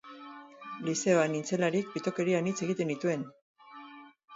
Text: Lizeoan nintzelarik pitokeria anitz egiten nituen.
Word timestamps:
Lizeoan 0.87 1.31
nintzelarik 1.37 1.95
pitokeria 1.95 2.43
anitz 2.45 2.59
egiten 2.69 2.95
nituen. 2.97 3.33